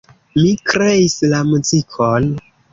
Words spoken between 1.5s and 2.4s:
muzikon.